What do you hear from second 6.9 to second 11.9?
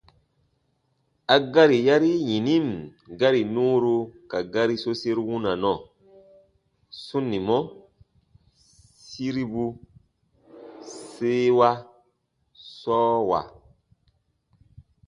sunimɔ- siribu- seewa-